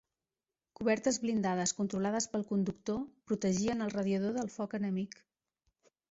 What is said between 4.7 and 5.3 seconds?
enemic.